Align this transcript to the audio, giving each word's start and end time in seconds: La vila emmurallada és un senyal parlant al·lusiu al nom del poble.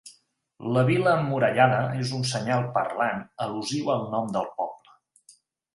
La 0.77 0.83
vila 0.87 1.13
emmurallada 1.25 1.83
és 2.05 2.15
un 2.21 2.25
senyal 2.31 2.67
parlant 2.81 3.23
al·lusiu 3.47 3.95
al 3.99 4.05
nom 4.17 4.35
del 4.39 4.53
poble. 4.61 4.99